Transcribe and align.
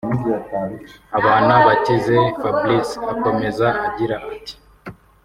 Habanabakize 1.11 2.15
Fabrice 2.41 2.93
akomeza 3.11 3.67
agira 3.89 4.17
ati 4.31 4.55